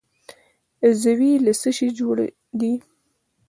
عضوې 0.87 1.31
له 1.45 1.51
څه 1.61 1.69
شي 1.77 1.87
جوړې 1.99 2.27
دي؟ 2.59 2.73